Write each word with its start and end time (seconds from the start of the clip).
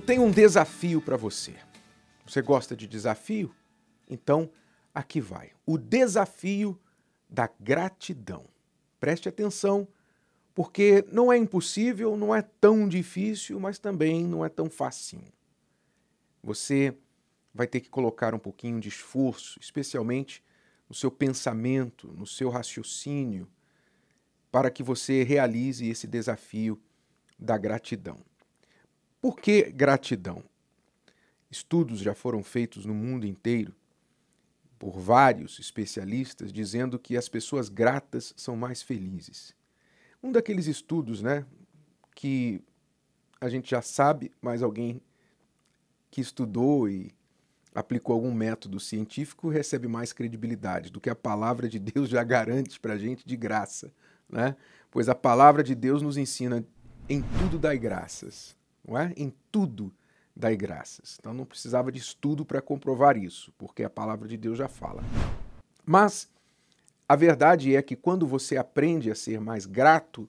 Eu 0.00 0.06
tenho 0.06 0.22
um 0.22 0.30
desafio 0.30 1.02
para 1.02 1.18
você. 1.18 1.54
Você 2.24 2.40
gosta 2.40 2.74
de 2.74 2.86
desafio? 2.86 3.54
Então, 4.08 4.50
aqui 4.94 5.20
vai. 5.20 5.52
O 5.66 5.76
desafio 5.76 6.80
da 7.28 7.50
gratidão. 7.60 8.46
Preste 8.98 9.28
atenção, 9.28 9.86
porque 10.54 11.04
não 11.12 11.30
é 11.30 11.36
impossível, 11.36 12.16
não 12.16 12.34
é 12.34 12.40
tão 12.40 12.88
difícil, 12.88 13.60
mas 13.60 13.78
também 13.78 14.24
não 14.24 14.42
é 14.42 14.48
tão 14.48 14.70
facinho. 14.70 15.30
Você 16.42 16.96
vai 17.52 17.66
ter 17.66 17.80
que 17.80 17.90
colocar 17.90 18.34
um 18.34 18.38
pouquinho 18.38 18.80
de 18.80 18.88
esforço, 18.88 19.60
especialmente 19.60 20.42
no 20.88 20.94
seu 20.94 21.10
pensamento, 21.10 22.08
no 22.16 22.26
seu 22.26 22.48
raciocínio, 22.48 23.46
para 24.50 24.70
que 24.70 24.82
você 24.82 25.24
realize 25.24 25.86
esse 25.86 26.06
desafio 26.06 26.80
da 27.38 27.58
gratidão. 27.58 28.29
Por 29.20 29.36
que 29.36 29.70
gratidão? 29.70 30.42
Estudos 31.50 32.00
já 32.00 32.14
foram 32.14 32.42
feitos 32.42 32.86
no 32.86 32.94
mundo 32.94 33.26
inteiro 33.26 33.74
por 34.78 34.98
vários 34.98 35.58
especialistas 35.58 36.50
dizendo 36.50 36.98
que 36.98 37.18
as 37.18 37.28
pessoas 37.28 37.68
gratas 37.68 38.32
são 38.34 38.56
mais 38.56 38.80
felizes. 38.80 39.54
Um 40.22 40.32
daqueles 40.32 40.66
estudos, 40.66 41.20
né, 41.20 41.44
que 42.14 42.62
a 43.38 43.48
gente 43.50 43.70
já 43.70 43.82
sabe, 43.82 44.32
mas 44.40 44.62
alguém 44.62 45.02
que 46.10 46.22
estudou 46.22 46.88
e 46.88 47.12
aplicou 47.74 48.14
algum 48.14 48.32
método 48.32 48.80
científico 48.80 49.50
recebe 49.50 49.86
mais 49.86 50.14
credibilidade 50.14 50.90
do 50.90 51.00
que 51.00 51.10
a 51.10 51.14
palavra 51.14 51.68
de 51.68 51.78
Deus 51.78 52.08
já 52.08 52.24
garante 52.24 52.80
para 52.80 52.94
a 52.94 52.98
gente 52.98 53.26
de 53.26 53.36
graça, 53.36 53.92
né? 54.28 54.56
Pois 54.90 55.10
a 55.10 55.14
palavra 55.14 55.62
de 55.62 55.74
Deus 55.74 56.00
nos 56.00 56.16
ensina 56.16 56.64
em 57.08 57.22
tudo 57.38 57.58
dai 57.58 57.78
graças 57.78 58.58
não 58.86 58.98
é? 58.98 59.12
Em 59.16 59.32
tudo 59.50 59.92
dai 60.34 60.56
graças. 60.56 61.16
Então 61.18 61.34
não 61.34 61.44
precisava 61.44 61.92
de 61.92 61.98
estudo 61.98 62.44
para 62.44 62.62
comprovar 62.62 63.16
isso, 63.16 63.52
porque 63.58 63.82
a 63.82 63.90
palavra 63.90 64.26
de 64.26 64.36
Deus 64.36 64.58
já 64.58 64.68
fala. 64.68 65.02
Mas 65.84 66.28
a 67.08 67.16
verdade 67.16 67.74
é 67.74 67.82
que 67.82 67.96
quando 67.96 68.26
você 68.26 68.56
aprende 68.56 69.10
a 69.10 69.14
ser 69.14 69.40
mais 69.40 69.66
grato, 69.66 70.28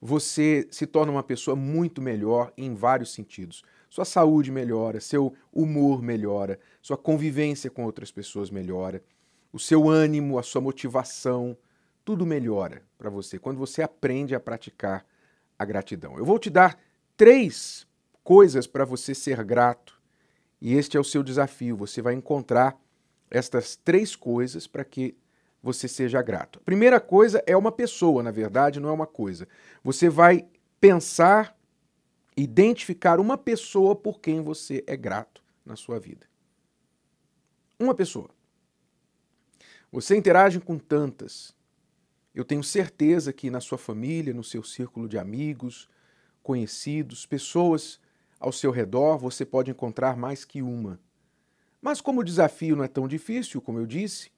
você 0.00 0.66
se 0.70 0.86
torna 0.86 1.12
uma 1.12 1.22
pessoa 1.22 1.56
muito 1.56 2.02
melhor 2.02 2.52
em 2.56 2.74
vários 2.74 3.12
sentidos. 3.12 3.62
Sua 3.88 4.04
saúde 4.04 4.50
melhora, 4.50 5.00
seu 5.00 5.34
humor 5.52 6.02
melhora, 6.02 6.58
sua 6.82 6.96
convivência 6.96 7.70
com 7.70 7.84
outras 7.84 8.10
pessoas 8.10 8.50
melhora, 8.50 9.02
o 9.52 9.58
seu 9.58 9.88
ânimo, 9.88 10.38
a 10.38 10.42
sua 10.42 10.60
motivação, 10.60 11.56
tudo 12.04 12.26
melhora 12.26 12.82
para 12.98 13.08
você 13.08 13.38
quando 13.38 13.58
você 13.58 13.82
aprende 13.82 14.34
a 14.34 14.40
praticar 14.40 15.06
a 15.58 15.64
gratidão. 15.64 16.18
Eu 16.18 16.24
vou 16.24 16.38
te 16.38 16.50
dar 16.50 16.78
três 17.16 17.86
coisas 18.22 18.66
para 18.66 18.84
você 18.84 19.14
ser 19.14 19.42
grato. 19.44 20.00
E 20.60 20.74
este 20.74 20.96
é 20.96 21.00
o 21.00 21.04
seu 21.04 21.22
desafio. 21.22 21.76
Você 21.76 22.02
vai 22.02 22.14
encontrar 22.14 22.78
estas 23.30 23.76
três 23.76 24.14
coisas 24.16 24.66
para 24.66 24.84
que 24.84 25.16
você 25.62 25.88
seja 25.88 26.22
grato. 26.22 26.58
A 26.60 26.62
primeira 26.62 27.00
coisa 27.00 27.42
é 27.46 27.56
uma 27.56 27.72
pessoa, 27.72 28.22
na 28.22 28.30
verdade, 28.30 28.78
não 28.80 28.88
é 28.88 28.92
uma 28.92 29.06
coisa. 29.06 29.48
Você 29.82 30.08
vai 30.08 30.46
pensar, 30.80 31.56
identificar 32.36 33.18
uma 33.18 33.36
pessoa 33.36 33.96
por 33.96 34.20
quem 34.20 34.42
você 34.42 34.84
é 34.86 34.96
grato 34.96 35.42
na 35.64 35.74
sua 35.74 35.98
vida. 35.98 36.26
Uma 37.78 37.94
pessoa. 37.94 38.30
Você 39.90 40.16
interage 40.16 40.60
com 40.60 40.78
tantas. 40.78 41.54
Eu 42.34 42.44
tenho 42.44 42.62
certeza 42.62 43.32
que 43.32 43.50
na 43.50 43.60
sua 43.60 43.78
família, 43.78 44.34
no 44.34 44.44
seu 44.44 44.62
círculo 44.62 45.08
de 45.08 45.18
amigos, 45.18 45.88
conhecidos, 46.46 47.26
pessoas 47.26 47.98
ao 48.38 48.52
seu 48.52 48.70
redor, 48.70 49.18
você 49.18 49.44
pode 49.44 49.68
encontrar 49.68 50.16
mais 50.16 50.44
que 50.44 50.62
uma. 50.62 51.00
Mas 51.82 52.00
como 52.00 52.20
o 52.20 52.24
desafio 52.24 52.76
não 52.76 52.84
é 52.84 52.88
tão 52.88 53.08
difícil, 53.08 53.60
como 53.60 53.80
eu 53.80 53.84
disse, 53.86 54.30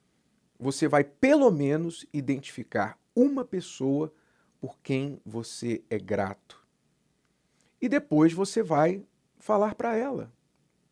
você 0.59 0.89
vai 0.89 1.05
pelo 1.05 1.51
menos 1.51 2.07
identificar 2.11 2.99
uma 3.15 3.45
pessoa 3.45 4.11
por 4.59 4.79
quem 4.79 5.21
você 5.23 5.83
é 5.91 5.99
grato. 5.99 6.67
E 7.79 7.91
depois 7.91 8.33
você 8.33 8.63
vai 8.63 9.05
falar 9.37 9.75
para 9.75 9.95
ela. 9.95 10.33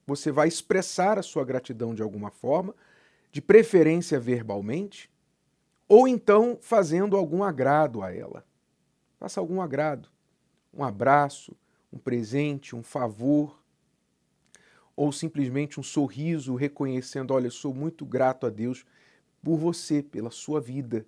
Você 0.07 0.31
vai 0.31 0.49
expressar 0.49 1.19
a 1.19 1.23
sua 1.23 1.47
gratidão 1.47 1.95
de 1.95 2.03
alguma 2.03 2.31
forma, 2.31 2.75
de 3.33 3.41
preferência 3.41 4.21
verbalmente, 4.21 5.11
ou 5.89 6.07
então 6.07 6.59
fazendo 6.61 7.17
algum 7.17 7.43
agrado 7.43 8.03
a 8.03 8.15
ela. 8.15 8.45
Faça 9.19 9.41
algum 9.41 9.63
agrado 9.63 10.15
um 10.77 10.85
abraço, 10.85 11.57
um 11.93 11.99
presente, 11.99 12.77
um 12.77 12.83
favor, 12.83 13.59
ou 14.95 15.11
simplesmente 15.11 15.81
um 15.81 15.83
sorriso 15.83 16.55
reconhecendo: 16.55 17.33
olha, 17.33 17.51
sou 17.51 17.73
muito 17.73 18.05
grato 18.05 18.47
a 18.47 18.51
Deus 18.51 18.85
por 19.43 19.57
você, 19.57 20.03
pela 20.03 20.31
sua 20.31 20.61
vida. 20.61 21.07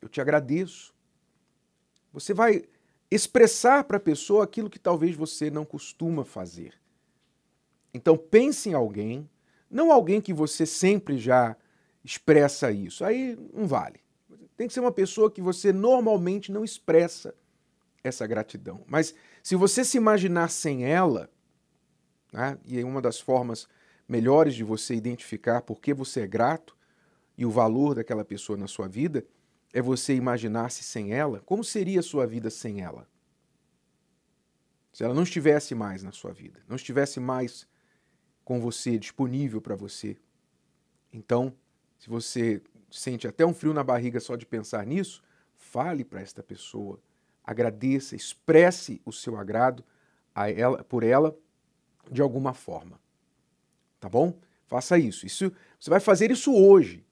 Eu 0.00 0.08
te 0.08 0.20
agradeço. 0.20 0.94
Você 2.12 2.32
vai 2.32 2.64
expressar 3.10 3.84
para 3.84 3.96
a 3.96 4.00
pessoa 4.00 4.44
aquilo 4.44 4.70
que 4.70 4.78
talvez 4.78 5.16
você 5.16 5.50
não 5.50 5.64
costuma 5.64 6.24
fazer. 6.24 6.74
Então 7.92 8.16
pense 8.16 8.68
em 8.68 8.74
alguém, 8.74 9.28
não 9.70 9.90
alguém 9.90 10.20
que 10.20 10.32
você 10.32 10.66
sempre 10.66 11.18
já 11.18 11.56
expressa 12.04 12.70
isso. 12.70 13.04
Aí 13.04 13.36
não 13.52 13.66
vale. 13.66 14.00
Tem 14.56 14.66
que 14.66 14.74
ser 14.74 14.80
uma 14.80 14.92
pessoa 14.92 15.30
que 15.30 15.40
você 15.40 15.72
normalmente 15.72 16.52
não 16.52 16.64
expressa 16.64 17.34
essa 18.08 18.26
gratidão. 18.26 18.84
Mas 18.86 19.14
se 19.42 19.54
você 19.54 19.84
se 19.84 19.96
imaginar 19.96 20.48
sem 20.48 20.84
ela, 20.84 21.30
né, 22.32 22.58
e 22.64 22.78
é 22.78 22.84
uma 22.84 23.00
das 23.00 23.20
formas 23.20 23.68
melhores 24.08 24.54
de 24.54 24.64
você 24.64 24.94
identificar 24.94 25.62
por 25.62 25.80
que 25.80 25.92
você 25.94 26.20
é 26.20 26.26
grato 26.26 26.76
e 27.36 27.44
o 27.44 27.50
valor 27.50 27.94
daquela 27.94 28.24
pessoa 28.24 28.56
na 28.56 28.66
sua 28.66 28.88
vida, 28.88 29.24
é 29.72 29.82
você 29.82 30.14
imaginar-se 30.14 30.82
sem 30.82 31.12
ela, 31.12 31.40
como 31.40 31.62
seria 31.62 32.00
a 32.00 32.02
sua 32.02 32.26
vida 32.26 32.50
sem 32.50 32.80
ela? 32.80 33.06
Se 34.92 35.04
ela 35.04 35.14
não 35.14 35.22
estivesse 35.22 35.74
mais 35.74 36.02
na 36.02 36.10
sua 36.10 36.32
vida, 36.32 36.60
não 36.66 36.76
estivesse 36.76 37.20
mais 37.20 37.68
com 38.44 38.60
você, 38.60 38.98
disponível 38.98 39.60
para 39.60 39.76
você. 39.76 40.16
Então, 41.12 41.54
se 41.98 42.08
você 42.08 42.62
sente 42.90 43.28
até 43.28 43.44
um 43.44 43.52
frio 43.52 43.74
na 43.74 43.84
barriga 43.84 44.18
só 44.20 44.36
de 44.36 44.46
pensar 44.46 44.86
nisso, 44.86 45.22
fale 45.54 46.04
para 46.04 46.20
esta 46.20 46.42
pessoa 46.42 46.98
agradeça, 47.50 48.14
expresse 48.14 49.00
o 49.06 49.12
seu 49.12 49.38
agrado 49.38 49.82
a 50.34 50.50
ela, 50.50 50.84
por 50.84 51.02
ela 51.02 51.34
de 52.10 52.20
alguma 52.20 52.52
forma. 52.52 53.00
Tá 53.98 54.06
bom? 54.06 54.38
Faça 54.66 54.98
isso. 54.98 55.24
isso. 55.24 55.50
Você 55.80 55.88
vai 55.88 55.98
fazer 55.98 56.30
isso 56.30 56.54
hoje. 56.54 57.06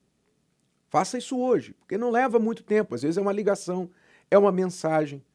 Faça 0.89 1.17
isso 1.17 1.37
hoje, 1.39 1.73
porque 1.73 1.97
não 1.97 2.11
leva 2.11 2.37
muito 2.37 2.63
tempo. 2.63 2.93
Às 2.93 3.01
vezes 3.01 3.17
é 3.17 3.21
uma 3.21 3.31
ligação, 3.31 3.89
é 4.29 4.37
uma 4.37 4.51
mensagem, 4.51 5.25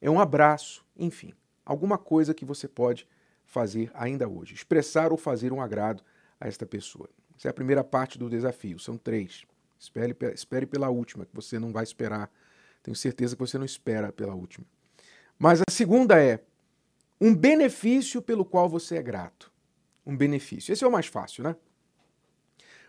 é 0.00 0.10
um 0.10 0.20
abraço, 0.20 0.84
enfim, 0.96 1.32
alguma 1.64 1.96
coisa 1.96 2.34
que 2.34 2.44
você 2.44 2.66
pode 2.66 3.06
fazer 3.44 3.90
ainda 3.94 4.28
hoje. 4.28 4.54
Expressar 4.54 5.12
ou 5.12 5.16
fazer 5.16 5.52
um 5.52 5.62
agrado 5.62 6.02
a 6.40 6.48
esta 6.48 6.66
pessoa. 6.66 7.08
Essa 7.36 7.48
é 7.48 7.50
a 7.50 7.54
primeira 7.54 7.84
parte 7.84 8.18
do 8.18 8.28
desafio. 8.28 8.78
São 8.80 8.98
três. 8.98 9.46
Espere, 9.78 10.16
espere 10.34 10.66
pela 10.66 10.90
última, 10.90 11.24
que 11.24 11.34
você 11.34 11.58
não 11.60 11.72
vai 11.72 11.84
esperar 11.84 12.28
tenho 12.88 12.96
certeza 12.96 13.36
que 13.36 13.40
você 13.40 13.58
não 13.58 13.66
espera 13.66 14.10
pela 14.10 14.34
última. 14.34 14.66
Mas 15.38 15.60
a 15.60 15.70
segunda 15.70 16.20
é 16.22 16.42
um 17.20 17.34
benefício 17.34 18.22
pelo 18.22 18.44
qual 18.44 18.68
você 18.68 18.96
é 18.96 19.02
grato. 19.02 19.52
Um 20.06 20.16
benefício. 20.16 20.72
Esse 20.72 20.84
é 20.84 20.88
o 20.88 20.92
mais 20.92 21.06
fácil, 21.06 21.44
né? 21.44 21.54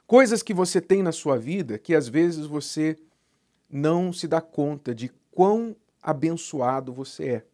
Coisas 0.08 0.42
que 0.42 0.54
você 0.54 0.80
tem 0.80 1.04
na 1.04 1.12
sua 1.12 1.38
vida 1.38 1.78
que 1.78 1.94
às 1.94 2.08
vezes 2.08 2.46
você 2.46 2.98
não 3.70 4.14
se 4.14 4.28
dá 4.28 4.40
conta 4.40 4.96
de 4.96 5.12
quão 5.32 5.76
abençoado 6.02 6.94
você 6.94 7.28
é. 7.28 7.46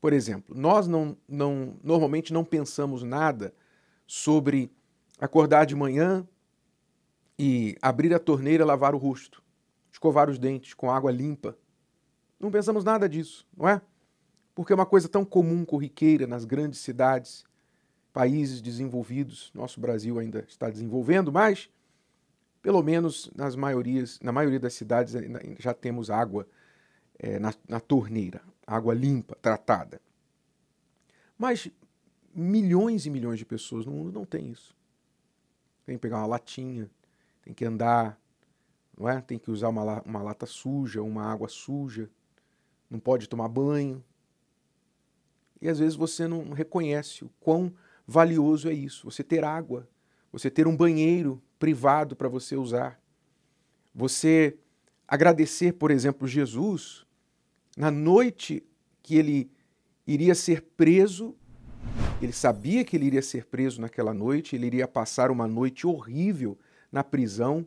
Por 0.00 0.12
exemplo, 0.12 0.56
nós 0.56 0.88
não, 0.88 1.16
não 1.28 1.76
normalmente 1.84 2.32
não 2.32 2.44
pensamos 2.44 3.02
nada 3.02 3.54
sobre 4.06 4.72
acordar 5.20 5.66
de 5.66 5.76
manhã 5.76 6.26
e 7.38 7.76
abrir 7.80 8.12
a 8.14 8.18
torneira, 8.18 8.64
lavar 8.64 8.94
o 8.94 8.98
rosto 8.98 9.41
escovar 9.92 10.30
os 10.30 10.38
dentes 10.38 10.74
com 10.74 10.90
água 10.90 11.12
limpa. 11.12 11.56
Não 12.40 12.50
pensamos 12.50 12.82
nada 12.82 13.08
disso, 13.08 13.46
não 13.56 13.68
é? 13.68 13.80
Porque 14.54 14.72
é 14.72 14.76
uma 14.76 14.86
coisa 14.86 15.08
tão 15.08 15.24
comum, 15.24 15.64
corriqueira 15.64 16.26
nas 16.26 16.44
grandes 16.44 16.80
cidades, 16.80 17.44
países 18.12 18.60
desenvolvidos. 18.60 19.50
Nosso 19.54 19.80
Brasil 19.80 20.18
ainda 20.18 20.44
está 20.48 20.68
desenvolvendo, 20.68 21.30
mas 21.30 21.70
pelo 22.60 22.82
menos 22.82 23.30
nas 23.34 23.54
maiorias, 23.56 24.18
na 24.20 24.32
maioria 24.32 24.60
das 24.60 24.74
cidades 24.74 25.14
já 25.58 25.74
temos 25.74 26.10
água 26.10 26.46
é, 27.18 27.38
na, 27.38 27.52
na 27.68 27.80
torneira, 27.80 28.40
água 28.66 28.94
limpa, 28.94 29.36
tratada. 29.40 30.00
Mas 31.36 31.68
milhões 32.34 33.04
e 33.04 33.10
milhões 33.10 33.38
de 33.38 33.44
pessoas 33.44 33.84
no 33.84 33.92
mundo 33.92 34.12
não 34.12 34.24
têm 34.24 34.50
isso. 34.50 34.76
Tem 35.84 35.96
que 35.96 36.00
pegar 36.00 36.18
uma 36.18 36.26
latinha, 36.26 36.88
tem 37.42 37.52
que 37.52 37.64
andar 37.64 38.18
não 38.98 39.08
é? 39.08 39.20
Tem 39.20 39.38
que 39.38 39.50
usar 39.50 39.68
uma, 39.68 40.02
uma 40.02 40.22
lata 40.22 40.46
suja, 40.46 41.02
uma 41.02 41.24
água 41.24 41.48
suja, 41.48 42.10
não 42.90 42.98
pode 42.98 43.28
tomar 43.28 43.48
banho. 43.48 44.04
E 45.60 45.68
às 45.68 45.78
vezes 45.78 45.94
você 45.94 46.26
não 46.26 46.50
reconhece 46.50 47.24
o 47.24 47.30
quão 47.40 47.72
valioso 48.06 48.68
é 48.68 48.72
isso. 48.72 49.10
Você 49.10 49.22
ter 49.22 49.44
água, 49.44 49.88
você 50.30 50.50
ter 50.50 50.66
um 50.66 50.76
banheiro 50.76 51.42
privado 51.58 52.16
para 52.16 52.28
você 52.28 52.56
usar. 52.56 53.00
Você 53.94 54.58
agradecer, 55.06 55.72
por 55.74 55.90
exemplo, 55.90 56.26
Jesus 56.26 57.06
na 57.76 57.90
noite 57.90 58.62
que 59.02 59.16
ele 59.16 59.50
iria 60.06 60.34
ser 60.34 60.62
preso, 60.76 61.34
ele 62.20 62.32
sabia 62.32 62.84
que 62.84 62.96
ele 62.96 63.06
iria 63.06 63.22
ser 63.22 63.46
preso 63.46 63.80
naquela 63.80 64.12
noite, 64.12 64.54
ele 64.54 64.66
iria 64.66 64.86
passar 64.86 65.30
uma 65.30 65.46
noite 65.46 65.86
horrível 65.86 66.58
na 66.90 67.02
prisão, 67.02 67.66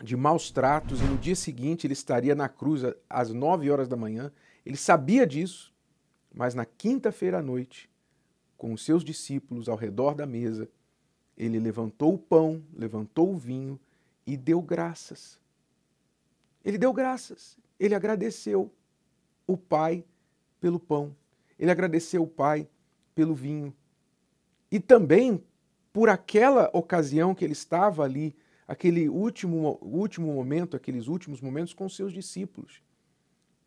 de 0.00 0.16
maus 0.16 0.50
tratos, 0.50 1.00
e 1.00 1.04
no 1.04 1.16
dia 1.16 1.34
seguinte 1.34 1.86
ele 1.86 1.92
estaria 1.92 2.34
na 2.34 2.48
cruz 2.48 2.82
às 3.08 3.30
nove 3.30 3.70
horas 3.70 3.88
da 3.88 3.96
manhã. 3.96 4.32
Ele 4.64 4.76
sabia 4.76 5.26
disso, 5.26 5.72
mas 6.34 6.54
na 6.54 6.64
quinta-feira 6.64 7.38
à 7.38 7.42
noite, 7.42 7.90
com 8.56 8.72
os 8.72 8.84
seus 8.84 9.04
discípulos 9.04 9.68
ao 9.68 9.76
redor 9.76 10.14
da 10.14 10.26
mesa, 10.26 10.68
ele 11.36 11.58
levantou 11.58 12.14
o 12.14 12.18
pão, 12.18 12.62
levantou 12.74 13.32
o 13.32 13.36
vinho 13.36 13.78
e 14.26 14.36
deu 14.36 14.62
graças. 14.62 15.40
Ele 16.64 16.78
deu 16.78 16.92
graças, 16.92 17.58
ele 17.78 17.94
agradeceu 17.94 18.70
o 19.46 19.56
Pai 19.56 20.04
pelo 20.60 20.78
pão, 20.78 21.14
ele 21.58 21.70
agradeceu 21.70 22.22
o 22.22 22.28
Pai 22.28 22.68
pelo 23.14 23.34
vinho. 23.34 23.74
E 24.70 24.78
também 24.78 25.42
por 25.92 26.08
aquela 26.08 26.70
ocasião 26.72 27.34
que 27.34 27.44
ele 27.44 27.52
estava 27.52 28.04
ali, 28.04 28.34
aquele 28.72 29.06
último, 29.06 29.78
último 29.82 30.32
momento, 30.32 30.74
aqueles 30.74 31.06
últimos 31.06 31.42
momentos 31.42 31.74
com 31.74 31.86
seus 31.90 32.10
discípulos. 32.10 32.82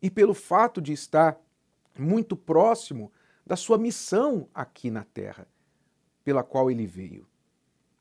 E 0.02 0.10
pelo 0.10 0.34
fato 0.34 0.82
de 0.82 0.92
estar 0.92 1.40
muito 1.96 2.36
próximo 2.36 3.12
da 3.46 3.54
sua 3.54 3.78
missão 3.78 4.48
aqui 4.52 4.90
na 4.90 5.04
terra, 5.04 5.46
pela 6.24 6.42
qual 6.42 6.72
ele 6.72 6.88
veio. 6.88 7.24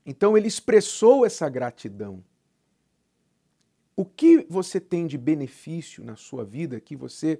Então 0.03 0.35
ele 0.35 0.47
expressou 0.47 1.27
essa 1.27 1.47
gratidão. 1.47 2.23
O 3.95 4.03
que 4.03 4.43
você 4.49 4.79
tem 4.79 5.05
de 5.05 5.15
benefício 5.15 6.03
na 6.03 6.15
sua 6.15 6.43
vida 6.43 6.81
que 6.81 6.95
você 6.95 7.39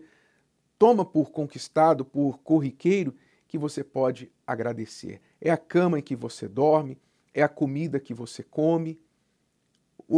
toma 0.78 1.04
por 1.04 1.32
conquistado, 1.32 2.06
por 2.06 2.38
corriqueiro, 2.38 3.16
que 3.48 3.58
você 3.58 3.84
pode 3.84 4.32
agradecer? 4.46 5.22
É 5.42 5.50
a 5.50 5.58
cama 5.58 5.98
em 5.98 6.04
que 6.04 6.16
você 6.16 6.48
dorme, 6.48 7.00
é 7.34 7.42
a 7.42 7.50
comida 7.50 8.00
que 8.00 8.14
você 8.14 8.44
come, 8.44 9.00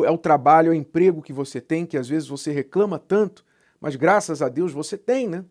é 0.04 0.12
o 0.12 0.18
trabalho, 0.18 0.68
é 0.68 0.72
o 0.72 0.74
emprego 0.74 1.22
que 1.22 1.34
você 1.34 1.62
tem, 1.62 1.86
que 1.86 1.98
às 1.98 2.08
vezes 2.08 2.28
você 2.28 2.52
reclama 2.52 3.00
tanto, 3.00 3.46
mas 3.80 3.96
graças 3.96 4.42
a 4.42 4.50
Deus 4.50 4.74
você 4.74 4.98
tem, 4.98 5.28
né? 5.28 5.46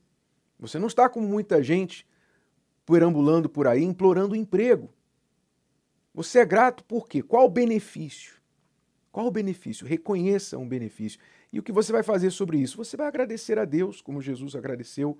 Você 0.59 0.79
não 0.79 0.87
está 0.87 1.09
como 1.09 1.27
muita 1.27 1.63
gente 1.63 2.07
perambulando 2.85 3.49
por 3.49 3.67
aí 3.67 3.83
implorando 3.83 4.37
emprego. 4.37 4.93
Você 6.15 6.39
é 6.39 6.45
grato 6.45 6.85
por 6.85 7.09
quê? 7.09 7.23
Qual 7.23 7.47
o 7.47 7.51
benefício? 7.51 8.37
Qual 9.13 9.27
o 9.27 9.31
benefício? 9.31 9.87
Reconheça 9.87 10.57
um 10.57 10.69
benefício. 10.69 11.21
E 11.53 11.59
o 11.59 11.63
que 11.63 11.73
você 11.73 11.93
vai 11.93 12.03
fazer 12.03 12.31
sobre 12.31 12.59
isso? 12.59 12.77
Você 12.77 12.97
vai 12.97 13.07
agradecer 13.07 13.59
a 13.59 13.65
Deus, 13.65 14.01
como 14.01 14.23
Jesus 14.23 14.55
agradeceu 14.55 15.19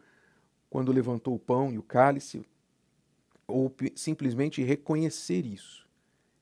quando 0.69 0.93
levantou 0.93 1.35
o 1.35 1.39
pão 1.39 1.73
e 1.73 1.79
o 1.79 1.83
cálice, 1.83 2.45
ou 3.47 3.75
simplesmente 3.95 4.63
reconhecer 4.63 5.47
isso. 5.47 5.87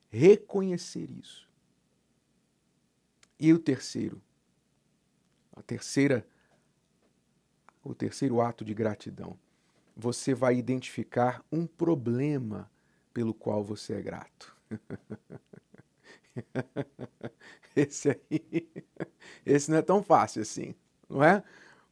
Reconhecer 0.08 1.10
isso. 1.10 1.43
E 3.38 3.52
o 3.52 3.58
terceiro? 3.58 4.20
A 5.56 5.62
terceira 5.62 6.26
o 7.84 7.94
terceiro 7.94 8.40
ato 8.40 8.64
de 8.64 8.72
gratidão. 8.72 9.36
Você 9.96 10.34
vai 10.34 10.56
identificar 10.56 11.44
um 11.52 11.66
problema 11.66 12.70
pelo 13.12 13.34
qual 13.34 13.62
você 13.62 13.94
é 13.94 14.00
grato. 14.00 14.56
esse 17.76 18.10
aí, 18.10 18.68
esse 19.44 19.70
não 19.70 19.78
é 19.78 19.82
tão 19.82 20.02
fácil 20.02 20.42
assim, 20.42 20.74
não 21.08 21.22
é? 21.22 21.44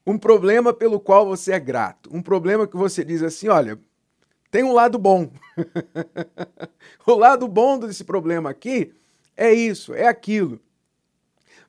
Um 0.04 0.18
problema 0.18 0.72
pelo 0.72 0.98
qual 0.98 1.26
você 1.26 1.52
é 1.52 1.60
grato. 1.60 2.10
Um 2.12 2.22
problema 2.22 2.66
que 2.66 2.76
você 2.76 3.04
diz 3.04 3.22
assim: 3.22 3.48
olha, 3.48 3.78
tem 4.50 4.64
um 4.64 4.72
lado 4.72 4.98
bom. 4.98 5.30
o 7.06 7.14
lado 7.14 7.46
bom 7.46 7.78
desse 7.78 8.02
problema 8.02 8.50
aqui 8.50 8.92
é 9.36 9.52
isso, 9.52 9.94
é 9.94 10.08
aquilo. 10.08 10.60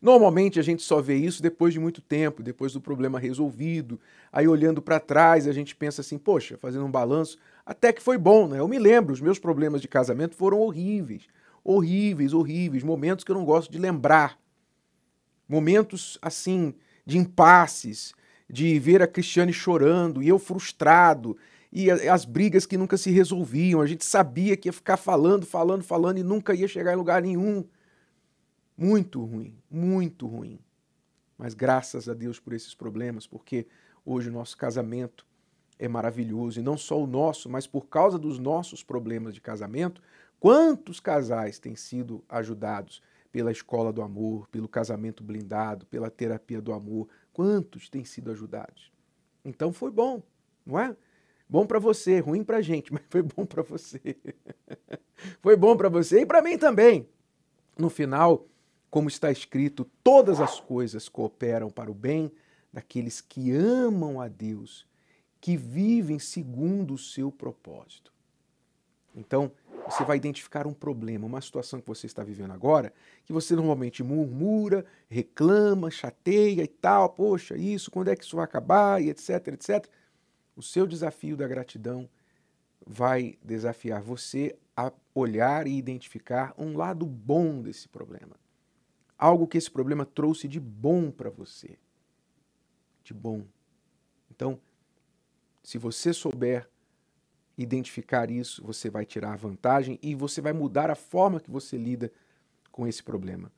Normalmente 0.04 0.60
a 0.60 0.62
gente 0.62 0.84
só 0.84 1.02
vê 1.02 1.16
isso 1.16 1.42
depois 1.42 1.74
de 1.74 1.80
muito 1.80 2.02
tempo, 2.02 2.44
depois 2.44 2.74
do 2.74 2.82
problema 2.82 3.18
resolvido. 3.18 3.98
Aí 4.34 4.46
olhando 4.46 4.82
para 4.82 5.00
trás, 5.00 5.48
a 5.48 5.54
gente 5.54 5.74
pensa 5.74 6.02
assim, 6.02 6.18
poxa, 6.18 6.58
fazendo 6.58 6.84
um 6.84 6.92
balanço, 6.92 7.38
até 7.66 7.94
que 7.94 8.04
foi 8.04 8.18
bom, 8.18 8.46
né? 8.46 8.60
Eu 8.60 8.68
me 8.68 8.78
lembro, 8.78 9.14
os 9.14 9.22
meus 9.22 9.40
problemas 9.40 9.82
de 9.82 9.88
casamento 9.88 10.36
foram 10.36 10.60
horríveis, 10.60 11.26
horríveis, 11.64 12.34
horríveis, 12.34 12.84
momentos 12.84 13.24
que 13.24 13.32
eu 13.32 13.36
não 13.36 13.46
gosto 13.46 13.72
de 13.72 13.80
lembrar. 13.80 14.38
Momentos 15.48 16.20
assim 16.22 16.74
de 17.06 17.18
impasses, 17.18 18.14
de 18.50 18.78
ver 18.80 19.02
a 19.02 19.08
Cristiane 19.08 19.54
chorando 19.54 20.22
e 20.22 20.28
eu 20.28 20.38
frustrado, 20.38 21.38
e 21.72 21.90
as 21.90 22.26
brigas 22.26 22.66
que 22.66 22.78
nunca 22.78 22.98
se 22.98 23.10
resolviam. 23.10 23.80
A 23.80 23.88
gente 23.88 24.04
sabia 24.04 24.58
que 24.58 24.68
ia 24.68 24.74
ficar 24.74 24.98
falando, 24.98 25.46
falando, 25.46 25.82
falando 25.82 26.18
e 26.18 26.24
nunca 26.24 26.54
ia 26.54 26.68
chegar 26.68 26.92
em 26.92 26.98
lugar 26.98 27.22
nenhum. 27.22 27.64
Muito 28.84 29.24
ruim, 29.24 29.56
muito 29.72 30.28
ruim. 30.28 30.60
Mas 31.38 31.54
graças 31.54 32.10
a 32.10 32.14
Deus 32.14 32.38
por 32.38 32.52
esses 32.52 32.76
problemas, 32.76 33.26
porque 33.26 33.66
hoje 34.06 34.28
o 34.28 34.34
nosso 34.34 34.58
casamento 34.58 35.26
é 35.80 35.88
maravilhoso. 35.88 36.60
E 36.60 36.62
não 36.62 36.78
só 36.78 37.02
o 37.02 37.08
nosso, 37.08 37.50
mas 37.50 37.66
por 37.66 37.88
causa 37.88 38.20
dos 38.20 38.38
nossos 38.38 38.84
problemas 38.84 39.34
de 39.34 39.40
casamento, 39.40 40.02
quantos 40.38 41.00
casais 41.00 41.60
têm 41.60 41.78
sido 41.78 42.26
ajudados 42.28 43.02
pela 43.32 43.54
escola 43.54 43.94
do 43.94 44.02
amor, 44.02 44.50
pelo 44.50 44.68
casamento 44.68 45.24
blindado, 45.24 45.86
pela 45.86 46.12
terapia 46.12 46.62
do 46.62 46.74
amor? 46.74 47.08
Quantos 47.32 47.88
têm 47.88 48.04
sido 48.04 48.32
ajudados? 48.32 48.92
Então 49.46 49.72
foi 49.72 49.92
bom, 49.92 50.22
não 50.66 50.78
é? 50.78 50.94
Bom 51.48 51.66
para 51.66 51.80
você, 51.80 52.20
ruim 52.20 52.44
para 52.44 52.62
gente, 52.62 52.92
mas 52.92 53.04
foi 53.10 53.22
bom 53.22 53.46
para 53.46 53.64
você. 53.64 54.18
foi 55.42 55.56
bom 55.56 55.78
para 55.78 55.88
você 55.88 56.20
e 56.20 56.26
para 56.26 56.42
mim 56.42 56.58
também. 56.58 57.08
No 57.78 57.90
final, 57.90 58.46
como 58.94 59.08
está 59.08 59.32
escrito, 59.32 59.90
todas 60.04 60.40
as 60.40 60.60
coisas 60.60 61.10
cooperam 61.10 61.72
para 61.72 61.90
o 61.90 61.96
bem 61.96 62.32
daqueles 62.72 63.22
que 63.22 63.52
amam 63.52 64.22
a 64.22 64.28
Deus, 64.28 64.86
que 65.42 65.58
vivem 65.58 66.20
segundo 66.20 66.94
o 66.94 66.98
seu 67.00 67.32
propósito. 67.32 68.14
Então, 69.16 69.52
você 69.90 70.04
vai 70.04 70.18
identificar 70.18 70.68
um 70.68 70.76
problema, 70.76 71.26
uma 71.26 71.42
situação 71.42 71.82
que 71.82 71.88
você 71.88 72.06
está 72.06 72.24
vivendo 72.24 72.52
agora, 72.52 72.94
que 73.26 73.34
você 73.34 73.56
normalmente 73.56 74.04
murmura, 74.04 74.86
reclama, 75.10 75.90
chateia 75.90 76.62
e 76.62 76.68
tal, 76.68 77.10
poxa, 77.10 77.58
isso, 77.58 77.90
quando 77.90 78.10
é 78.10 78.16
que 78.16 78.24
isso 78.24 78.36
vai 78.36 78.46
acabar, 78.46 79.02
e 79.02 79.10
etc, 79.10 79.48
etc. 79.48 79.88
O 80.56 80.62
seu 80.62 80.86
desafio 80.86 81.36
da 81.36 81.48
gratidão 81.48 82.08
vai 82.86 83.40
desafiar 83.44 84.04
você 84.04 84.56
a 84.78 84.94
olhar 85.16 85.66
e 85.66 85.76
identificar 85.76 86.54
um 86.60 86.78
lado 86.78 87.08
bom 87.08 87.60
desse 87.60 87.90
problema 87.90 88.43
algo 89.24 89.48
que 89.48 89.58
esse 89.58 89.72
problema 89.72 90.06
trouxe 90.06 90.50
de 90.50 90.60
bom 90.60 91.10
para 91.10 91.30
você. 91.30 91.78
De 93.06 93.14
bom. 93.14 93.46
Então, 94.30 94.60
se 95.64 95.78
você 95.78 96.12
souber 96.12 96.70
identificar 97.58 98.30
isso, 98.30 98.62
você 98.62 98.90
vai 98.90 99.06
tirar 99.06 99.38
vantagem 99.38 99.98
e 100.04 100.14
você 100.14 100.42
vai 100.42 100.52
mudar 100.52 100.92
a 100.92 100.96
forma 100.96 101.40
que 101.40 101.50
você 101.50 101.78
lida 101.78 102.12
com 102.70 102.86
esse 102.86 103.02
problema. 103.02 103.50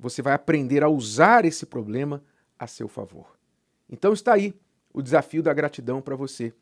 Você 0.00 0.20
vai 0.20 0.32
aprender 0.32 0.82
a 0.82 0.88
usar 0.88 1.44
esse 1.44 1.64
problema 1.64 2.20
a 2.58 2.66
seu 2.66 2.88
favor. 2.88 3.38
Então 3.88 4.12
está 4.12 4.34
aí 4.34 4.52
o 4.92 5.00
desafio 5.00 5.44
da 5.44 5.54
gratidão 5.54 6.02
para 6.02 6.16
você. 6.16 6.52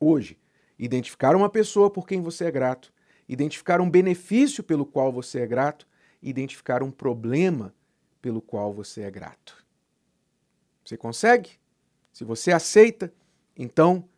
Hoje, 0.00 0.38
identificar 0.78 1.36
uma 1.36 1.50
pessoa 1.50 1.90
por 1.90 2.06
quem 2.06 2.22
você 2.22 2.46
é 2.46 2.50
grato, 2.50 2.90
identificar 3.28 3.78
um 3.78 3.90
benefício 3.90 4.64
pelo 4.64 4.86
qual 4.86 5.12
você 5.12 5.40
é 5.40 5.46
grato 5.46 5.86
identificar 6.24 6.82
um 6.82 6.90
problema 6.90 7.74
pelo 8.20 8.40
qual 8.40 8.72
você 8.72 9.02
é 9.02 9.10
grato. 9.10 9.62
Você 10.84 10.96
consegue? 10.96 11.52
Se 12.12 12.24
você 12.24 12.52
aceita, 12.52 13.12
então, 13.56 14.08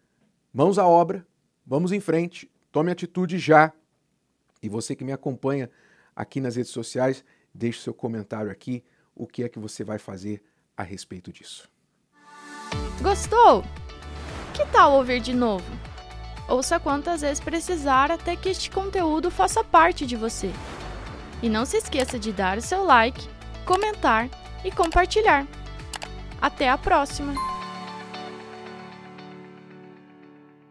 mãos 0.52 0.78
à 0.78 0.86
obra, 0.86 1.26
vamos 1.66 1.92
em 1.92 2.00
frente, 2.00 2.50
tome 2.70 2.90
atitude 2.90 3.38
já. 3.38 3.72
E 4.62 4.68
você 4.68 4.94
que 4.94 5.04
me 5.04 5.12
acompanha 5.12 5.70
aqui 6.14 6.40
nas 6.40 6.56
redes 6.56 6.72
sociais, 6.72 7.25
deixe 7.52 7.80
seu 7.80 7.92
comentário 7.92 8.50
aqui, 8.50 8.84
o 9.14 9.26
que 9.26 9.42
é 9.42 9.48
que 9.48 9.58
você 9.58 9.82
vai 9.82 9.98
fazer 9.98 10.42
a 10.76 10.82
respeito 10.82 11.32
disso. 11.32 11.68
Gostou? 13.02 13.62
Que 14.54 14.64
tal 14.66 14.94
ouvir 14.94 15.20
de 15.20 15.34
novo? 15.34 15.64
Ouça 16.48 16.78
quantas 16.78 17.22
vezes 17.22 17.40
precisar 17.42 18.10
até 18.10 18.36
que 18.36 18.48
este 18.48 18.70
conteúdo 18.70 19.30
faça 19.30 19.64
parte 19.64 20.06
de 20.06 20.16
você. 20.16 20.52
E 21.43 21.49
não 21.49 21.64
se 21.64 21.76
esqueça 21.76 22.19
de 22.19 22.33
dar 22.33 22.59
o 22.59 22.62
seu 22.62 22.85
like, 22.85 23.28
comentar 23.64 24.28
e 24.64 24.71
compartilhar. 24.71 25.47
Até 26.40 26.69
a 26.69 26.78
próxima! 26.78 27.55